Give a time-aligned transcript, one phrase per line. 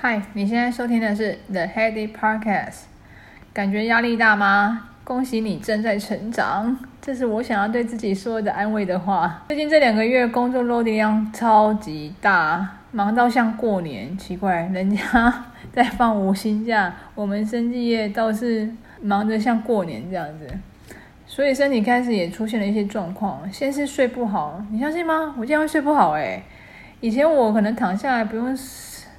[0.00, 2.82] 嗨，你现在收听的是 The Heady Podcast。
[3.52, 4.90] 感觉压力大吗？
[5.02, 9.42] 恭喜你正在成长，这是我想要对自己说的安慰的话。
[9.48, 14.16] 最近这两个月工作 load 量超级大，忙到像过年。
[14.16, 18.72] 奇怪，人家 在放无薪假，我们生技业倒是
[19.02, 20.46] 忙得像过年这样子。
[21.26, 23.52] 所以身体开始也出现了一些状况。
[23.52, 25.34] 先是睡不好，你相信吗？
[25.36, 26.44] 我竟然会睡不好诶。
[27.00, 28.56] 以前我可能躺下来不用。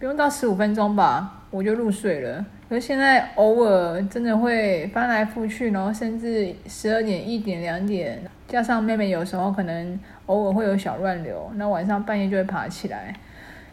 [0.00, 2.42] 不用到十五分钟吧，我就入睡了。
[2.70, 8.18] 可是现在偶尔真的会翻来覆去，然后甚至十二点、一点、两点，
[8.48, 13.14] 加上妹妹有时候可能偶尔会有小乱流，那晚上半夜就会爬起来。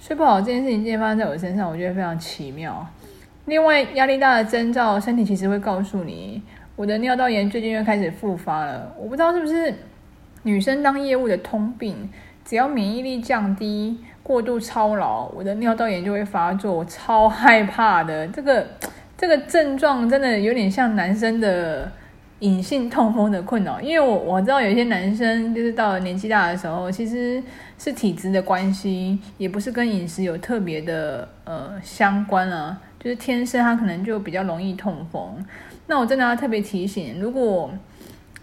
[0.00, 2.84] 睡不好这件事情今天发生在我身上，我觉得非常奇妙。
[3.44, 6.42] 另外，压力大的征兆，身体其实会告诉你，
[6.74, 8.92] 我的尿道炎最近又开始复发了。
[8.98, 9.72] 我不知道是不是
[10.42, 12.10] 女生当业务的通病，
[12.48, 13.98] 只要免疫力降低。
[14.22, 18.28] 过度操劳，我的尿道炎就会发作，我超害怕的。
[18.28, 18.66] 这个
[19.16, 21.90] 这个症状真的有点像男生的
[22.40, 27.42] 隐性痛风的困扰，因为我我知道有些男生就是到了年纪大的时候，其实
[27.78, 35.42] 是体质的关系，也不是跟饮食有特别的呃相关啊，就是天生他可能就比较容易痛风。
[35.86, 37.70] 那我真的要特别提醒，如果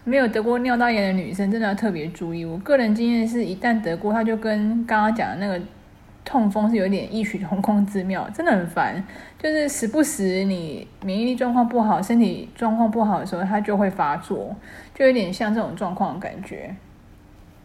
[0.06, 2.46] 没有得过尿道炎的女生，真的要特别注意。
[2.46, 5.62] 我个人经验是，一旦得过，他就跟刚刚讲的那个。
[6.28, 9.00] 痛风是有点异曲同工之妙，真的很烦。
[9.40, 14.52] 就是时不时你免疫力状况不好、身体状况不好的时候，它就会发作，
[14.92, 16.74] 就有点像这种状况的感觉。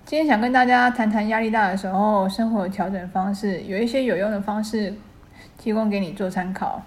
[0.06, 4.94] 今天想跟大家谈谈压力大的时候生活调整方式，有一些有用的方式
[5.58, 6.84] 提供给你做参考。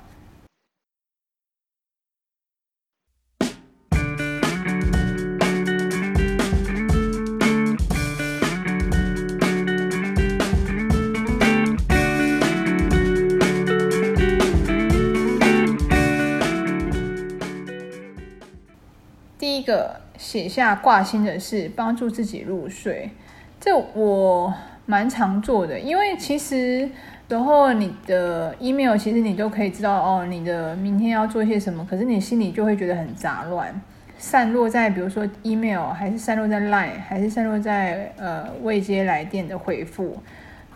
[19.64, 23.10] 个写下挂心的事，帮助自己入睡。
[23.60, 24.52] 这我
[24.86, 26.88] 蛮常做的，因为其实
[27.28, 33.80] 然后你的 email 其实你都可以知道哦，你的明天要做些什么，可是你心里就会觉得很杂乱，
[34.18, 40.18] 散落在比如说 email，还是散落在 line，还是散落在呃未接来电的回复。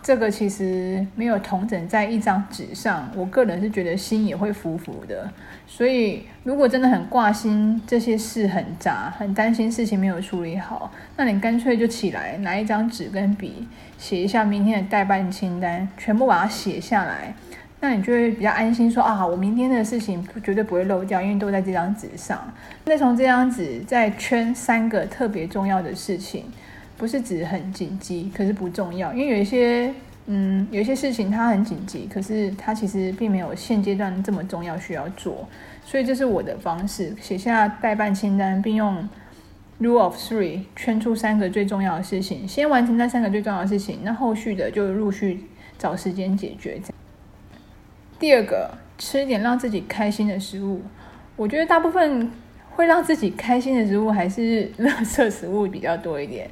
[0.09, 5.31] 这个其实没有同整在一张纸上，我个人是觉得心也会浮浮的。
[5.67, 13.67] 所以，如果真的很挂心，这些事很杂，很担心事情没有处理好，那你干脆就起来拿一张纸跟笔，
[13.99, 17.31] 写一下明天的待办清单，全部把它写下来，
[17.79, 22.51] 那你就会比较安心说，说啊，我明天的事情绝对不会漏掉，因为都在这张纸上。
[22.85, 26.45] 再从这张纸再圈三个特别重要的事情。
[26.99, 29.91] 不是指很紧急，可是不重要，因为有一些，
[30.25, 35.47] 嗯，有一些事情它很紧急，可是它其实并没有现阶段这么重要需要做，
[35.85, 39.07] 所以这是我的方式，写下待办清单，并用
[39.79, 45.45] Rule of Three 圈出三个最重要的事情，先完成那三个最重要的事情，那后续的就陆续
[45.77, 46.81] 找时间解决。
[48.19, 50.81] 第二个，吃一点让自己开心的食物，
[51.37, 52.29] 我觉得大部分
[52.71, 56.49] 会让自己开心的食物还是垃圾食物比较多一点。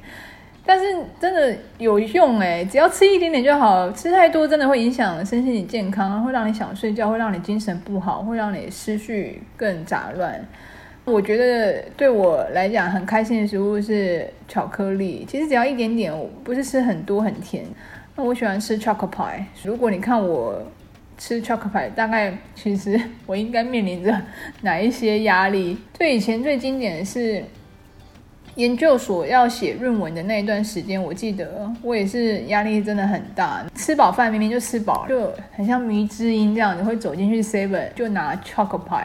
[0.70, 0.84] 但是
[1.18, 10.46] 真的有用哎，只要吃一点点就好，吃太多真的会影响身心健康，会让你想睡觉，会让你精神不好，会让你思绪更杂乱。
[11.06, 17.64] 我觉得对我来讲很开心的食物是巧克力，其实只要一点点，我不是吃很多很甜。
[18.14, 19.44] 那我喜欢吃 chocolate。
[19.64, 20.62] 如果你看我
[21.16, 24.14] 吃 chocolate pie，大概其实我应该面临着
[24.60, 25.78] 哪一些压力？
[25.94, 27.42] 最以前最经典的是。
[28.58, 33.64] 研究所要写论文的那一段时间，我记得我也是压力真的很大。
[33.76, 39.04] 吃饱饭明明就吃饱，就很像迷之音这样子，会走进去 seven 就拿 chocolate pie，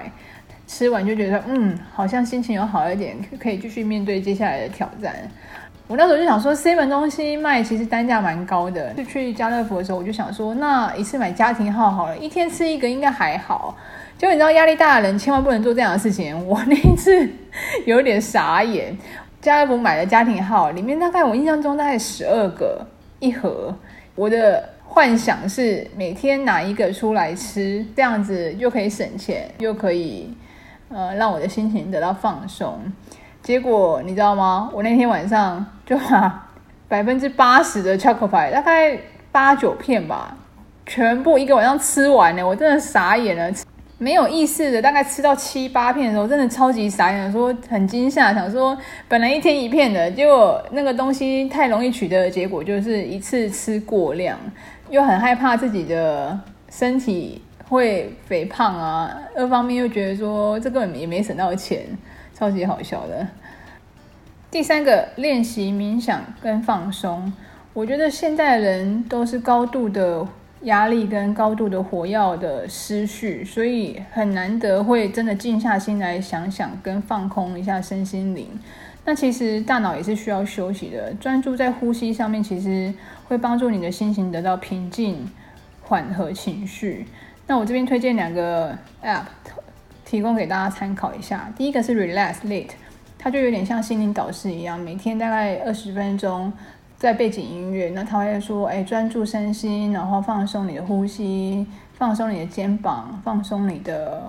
[0.65, 5.13] 吃完就觉得嗯，好像心情有好一点，可以继续面对接下来的挑战。
[5.85, 13.77] 我那时候就想说，seven 东西卖其实单价蛮高的，就去家乐福的时候，我就想说，那一次买家庭号好了，一天吃一个应该还好。
[14.17, 17.29] 结果你知道压力大的人千万不能做这样的事情，我那一次
[17.85, 18.97] 有点傻眼。
[19.43, 22.81] 家乐福买的家庭号里面大概我印象中大概十二个
[23.19, 23.75] 一盒，
[24.15, 30.33] 我的幻想是每天拿一个出来吃，这样子又可以省钱，又可以
[30.87, 32.79] 呃让我的心情得到放松。
[33.41, 34.69] 结果你知道吗？
[34.73, 36.47] 我那天晚上就把
[36.87, 38.97] 百分之八十的 chocolate pie，大概
[39.29, 40.37] 八九片吧，
[40.85, 43.51] 全部一个晚上吃完了，我真的傻眼了。
[44.03, 48.77] 没有意识的，大概吃到七八片的时候，真的超级傻眼，说很惊吓，想说
[49.07, 54.37] 本来一天一片的，结果那个东西太容易取得的结果，就是一次吃过量，
[54.89, 56.37] 又很害怕自己的
[56.69, 61.85] 身体会肥胖啊，二方面又觉得说这个也没省到钱，
[62.37, 63.25] 超级好笑的。
[64.51, 67.31] 第三个，练习冥想跟放松。
[67.73, 70.27] 我觉得现在的人都是高度的
[70.63, 78.47] 压力跟高度的火药的思绪，所以很难得会真的静下心来想想跟放空一下身心灵。
[79.05, 82.93] 那其实大脑也是需要休息的，专注在呼吸上面，其实
[83.27, 85.29] 会帮助你的心情得到平静，
[85.81, 87.05] 缓和情绪。
[87.45, 89.25] 那我这边推荐两个 App，
[90.05, 91.51] 提供给大家参考一下。
[91.57, 92.69] 第一个是 Relax Lite，
[93.19, 96.53] 它就有点像心灵导师一样，每天大概二十分钟。
[97.03, 104.23] 在背景音乐，那他会说：“哎，专注身心，然后放松你的呼吸，放松你的肩膀，放松你的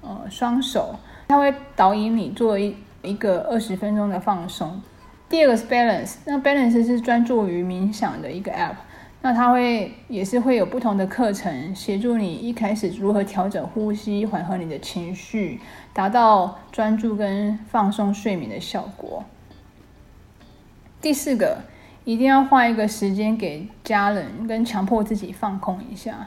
[0.00, 0.94] 呃双手。”
[1.26, 4.80] 他会导引你做一一个二十分钟的放松。
[5.28, 8.76] 第二个是 Balance，那 Balance 是专注于冥想的一个 App，
[9.22, 15.58] 那它会也是会有不同的课程协助你一开始如何调整呼吸，缓和你的情绪，
[15.92, 19.24] 达到专注跟放松睡眠的效果。
[21.00, 21.58] 第四个。
[22.10, 26.26] 一定要花一个时间给家人，跟强迫自己放空一下。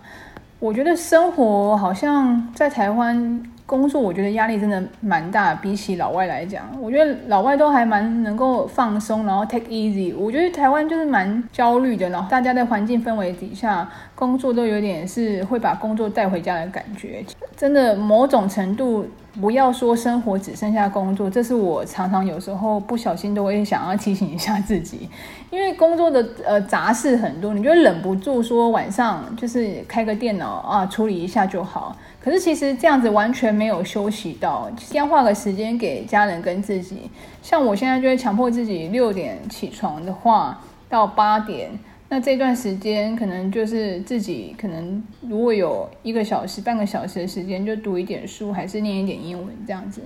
[0.57, 5.55] 我觉得生活好像在台湾工作，我觉得压力真的蛮大。
[5.55, 10.13] 比起老外来讲，我觉得老外都还蛮能够放松，然后 take easy。
[10.15, 17.23] 我觉得台湾就是蛮焦虑的，然后大家在环境氛围底下工作都有点是会把工作带回家的感觉。
[17.55, 19.05] 真的某种程度。
[19.41, 25.09] 不要说生活只剩下工作，这是我常常有时候不小心都会想要提醒一下自己，
[25.49, 31.97] 因为工作的呃杂事很多，你就忍不住说晚上就是开个电脑啊处理一下就好。
[32.23, 37.09] 可是其实这样子完全没有休息到，先花个时间给家人跟自己。
[37.41, 41.69] 像我现在就会强迫自己六点起床的话，到八点。
[42.07, 49.99] 那这段时间可能就是自己可能如果有一个小时、半个小时的时间，就读一点书，还是念一点英文这样子。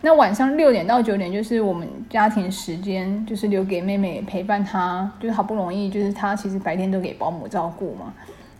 [0.00, 8.12] 那晚上六点到九点就是我们家庭时间，就是留给妹妹陪伴她，就是好不容易，就是她其实白天都给保姆照顾嘛。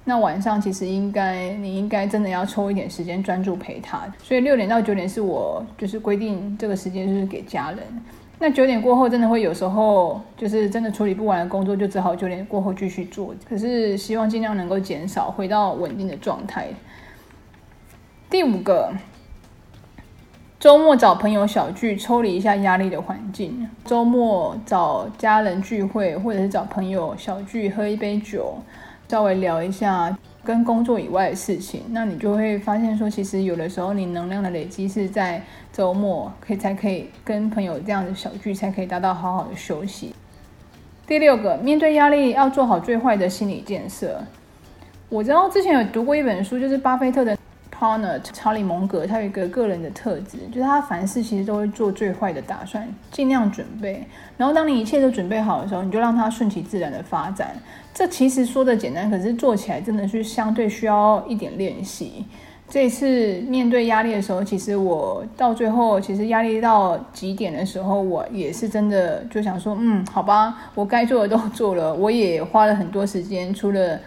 [0.05, 7.81] 那晚上其实应该你应该真的要抽一点时间专注陪他，所以六点到九点是我就是规定这个时间就是给家人。
[8.43, 13.35] 那九点过后，真的会有时候就是真的处理不完的工作，就只好九点过后继续做。
[13.47, 16.69] 可是希望尽量能够减少，回到稳定的状态。
[18.31, 18.91] 第五个，
[20.59, 23.69] 周末找朋友小聚，抽离一下压力的环境。
[23.85, 28.57] 周末找家人聚会，或者是找朋友小聚，喝一杯酒，
[29.11, 30.17] 稍微聊一下。
[30.43, 35.41] 跟工作以外的事情，那你就会发现说，其实有的时候你能量的累积是在
[35.71, 40.15] 周末可以才可以跟朋友这样的小聚，才可以达到好好的休息。
[41.07, 44.19] 第六个，面对压力要做好最坏的心理建设。
[45.11, 47.37] 我知道之前有读过一本书，就是巴菲特的。
[47.81, 54.07] Partner 查理蒙格，他有一个个人的特质，就是他凡事其实都会做最坏的打算，尽量准备。
[54.37, 57.57] 然后当你一切都准备好的时候，你就让它顺其自然的发展。
[57.95, 62.27] 这其实说的简单，可是做起来真的是相对需要一点练习。
[62.69, 73.99] 这次面对压力的时候，其实我到最后，其实压力到极点的时候，我也是真的就想说，嗯，好吧，我该做的都做了，我也花了很多时间，除了。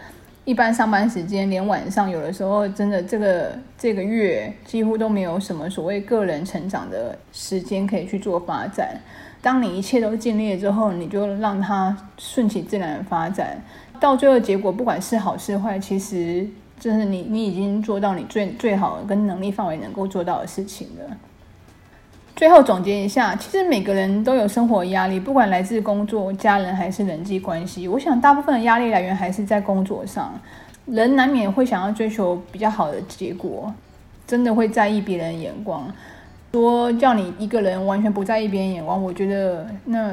[0.44, 9.00] 一般上班时间，连晚上有的时候，真的这个这个月几乎都没有什么所谓个人成长的时间可以去做发展。
[9.40, 13.58] 当你一切都尽力了之后，你就让它顺其自然的发展，
[13.98, 16.46] 到最后结果不管是好是坏，其实
[16.78, 21.16] 就是你你已经做到你最最好跟能力范围能够做到的事情了。
[22.36, 27.86] 最后总结一下，其实每个人都有生活压力，不管来自工作、家人还是人际关系。
[27.86, 30.34] 我想大部分的压力来源还是在工作上，
[30.86, 33.72] 人难免会想要追求比较好的结果，
[34.26, 35.86] 真的会在意别人的眼光。
[36.52, 40.12] 说叫你一个人完全不在意别人眼光，我觉得那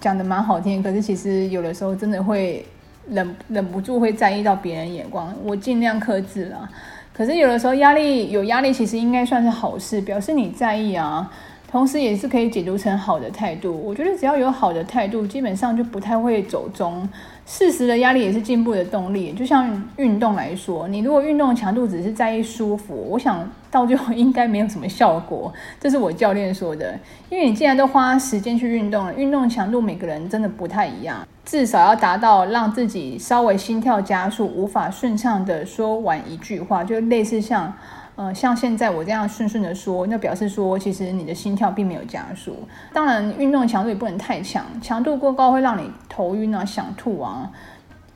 [0.00, 2.66] 讲得蛮好听，可是其实有的时候真的会
[3.08, 5.32] 忍忍不住会在意到别人眼光。
[5.44, 6.68] 我尽量克制啦，
[7.12, 11.30] 可是有的时候压力有压力，其实应该算是好事，表示你在意啊。
[11.70, 13.80] 同时，也是可以解读成好的态度。
[13.84, 17.08] 我觉得只要有好的态度，基本上就不太会走中。
[17.46, 19.32] 适时的压力也是进步的动力。
[19.32, 25.52] 就像运动来说，你如果运动强度只是在意舒服，我想到最后应该没有什么效果。
[25.78, 26.98] 这是我教练说的。
[27.28, 37.72] 因为你既然都花时间去运动了，运动强度每个人真的不太一样，至少要达到让自己稍微心跳加速，无法顺畅的说完一句话，就类似像。
[38.16, 42.54] 呃，像现在我这样顺顺的说，那表示说其实你的心跳并没有加速。
[42.92, 47.50] 当然，运动强度也不能太强，强度过高会让你头晕啊、想吐啊。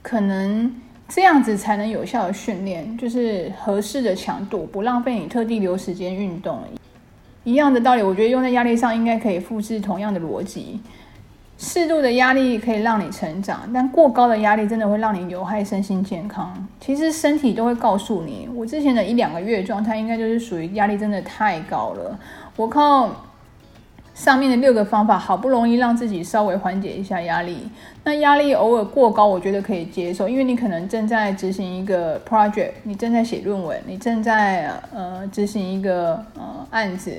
[0.03, 0.75] 可能
[1.09, 6.59] 这样子才能有效的训练，就是合适的强度，不浪费你特地留时间运动。
[7.45, 10.81] 一样的道理，我觉得用在压力上应该可以复制同样的逻辑。
[11.57, 16.53] 适度的压力可以让你成长，但过高的压力真的会让你有害身心健康。
[16.81, 22.19] 其实身体都会告诉你，我之前的一两个月状态应该就是属于压力真的太高了。
[22.57, 23.09] 我靠
[24.15, 27.69] 上面的六个方法，好不容易让自己稍微缓解一下压力。
[28.03, 37.15] 那压力偶尔过高，我觉得可以接受，因为你可能正在执行一个 project，你正在写论文，你正在呃执行一个呃案子，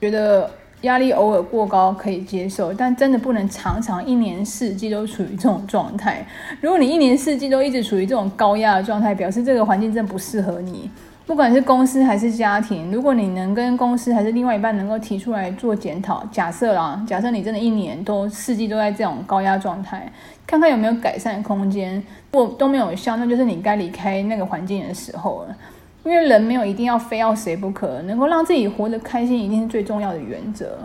[0.00, 0.50] 觉得。
[0.86, 6.26] 压力偶尔过高可以接受，但真的不能常常一年四季都处于这种状态。
[6.60, 10.90] 如果你一年四季都一直处于这种高压的状态，表示这个环境真不适合你。
[11.26, 20.10] 不管是公司还是家庭，如果你能跟公司还是另外一半能够提出来做检讨，假设啦，假设你真的一年都四季都在这种高压状态，
[20.46, 22.00] 看看有没有改善空间。
[22.30, 25.56] 如果都没有效，那就是你该离开那个环境的时候了。
[26.06, 30.78] 因为人没有一定要非要谁不可，能够让自己活得开心，一定是最重要的原则。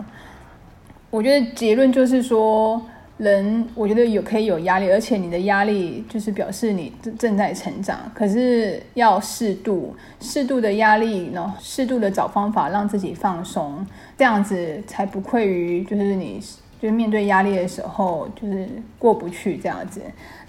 [1.10, 2.82] 我觉得结论就是说，
[3.18, 8.00] 人我觉得有可以有压力，而且你的压力就是表示你正在成长。
[8.12, 13.86] 可是要适度，适度的压力，然后适度的找方法让自己放松，
[14.18, 16.42] 这样子才不愧于就是你
[16.82, 20.02] 就是面对压力的时候就是过不去这样子。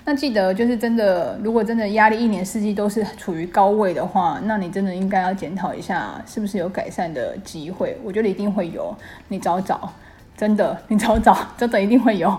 [0.04, 7.96] 那记得就是真的，如果真的压力一年四季都是处于高位的话，那你真的应该要检讨一下，是不是有改善的机会？
[8.04, 8.92] 我觉得一定会有，
[9.28, 9.94] 你找找，
[10.36, 12.36] 真的，你找找，真的一定会有。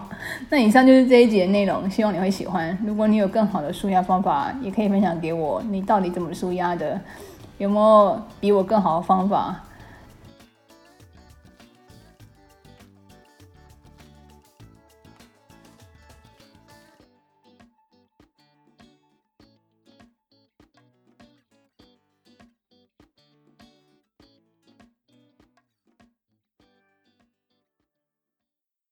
[0.50, 2.76] 那以上就是这一节的内容，希望你会喜欢。
[2.84, 5.62] 如果你有更好的舒压方法，也可以分享给我。
[5.70, 7.00] 你到底怎么舒压的？
[7.58, 9.62] 有没有比我更好的方法？